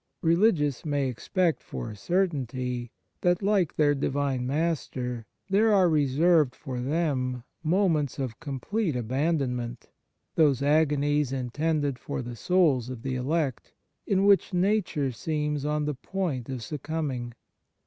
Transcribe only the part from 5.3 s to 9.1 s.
there are reserved for them moments of complete